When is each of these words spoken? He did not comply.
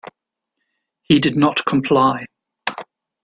He 1.03 1.19
did 1.19 1.35
not 1.35 1.63
comply. 1.67 2.25